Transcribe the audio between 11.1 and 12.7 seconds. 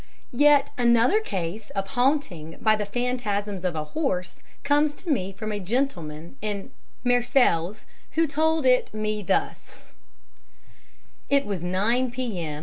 "It was 9 p.m.